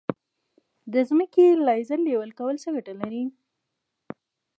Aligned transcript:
د 0.93 0.95
ځمکې 1.09 1.45
لیزر 1.67 1.99
لیول 2.07 2.31
کول 2.39 2.55
څه 2.63 2.69
ګټه 2.75 2.93
لري؟ 3.01 3.23